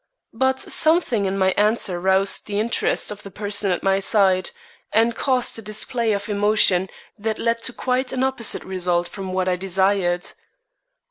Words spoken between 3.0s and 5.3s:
of the person at my side, and